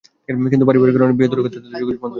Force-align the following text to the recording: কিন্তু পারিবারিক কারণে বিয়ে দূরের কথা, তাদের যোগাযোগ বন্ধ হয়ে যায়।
কিন্তু 0.51 0.65
পারিবারিক 0.69 0.93
কারণে 0.95 1.15
বিয়ে 1.17 1.29
দূরের 1.31 1.43
কথা, 1.45 1.55
তাদের 1.55 1.65
যোগাযোগ 1.65 1.85
বন্ধ 1.87 1.87
হয়ে 1.87 1.97
যায়। 2.03 2.09